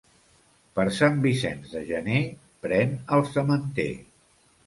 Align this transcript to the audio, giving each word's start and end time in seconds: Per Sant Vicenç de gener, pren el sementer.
Per 0.77 0.85
Sant 0.99 1.19
Vicenç 1.25 1.75
de 1.75 1.83
gener, 1.91 2.23
pren 2.65 2.97
el 3.17 3.23
sementer. 3.35 3.89